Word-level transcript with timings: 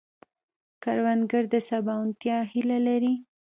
کروندګر 0.83 1.43
د 1.53 1.55
سباوونتیا 1.69 2.37
هیله 2.51 2.77
لري 2.87 3.13